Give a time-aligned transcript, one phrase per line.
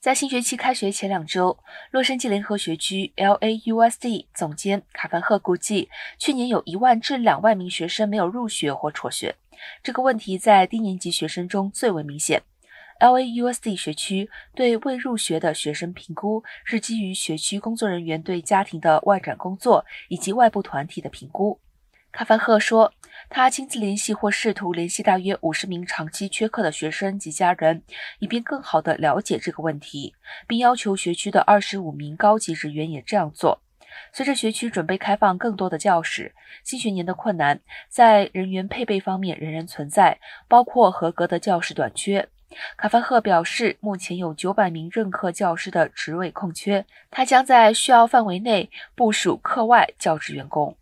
[0.00, 1.58] 在新学期开学前两周，
[1.90, 9.36] 洛杉矶联合学区 （LAUSD） 总监卡凡赫估计，去年有一万至两万名学生没有入学或辍学。
[9.82, 12.40] 这个问题在低年级学生中最为明显。
[12.98, 21.60] LAUSD 学区对未入学的学生评估是基于学区工作人员对家庭的外展工作以及外部团体的评估。
[22.10, 22.90] 卡凡赫说，
[23.32, 27.84] 他亲自联系或试图联系大约五十名长期缺课的学生及家人，
[28.18, 30.14] 以便更好地了解这个问题，
[30.48, 33.62] 并要求学区的二十五名高级职员也这样做。
[34.12, 40.18] 随着学区准备开放更多的教室，新学年的困难在人员配备方面仍然存在，
[40.48, 42.28] 包括合格的教师短缺。
[42.76, 50.76] 卡凡赫表示，目前有九百名任课教师的职位空缺，他将在需要范围内部署课外教职员工。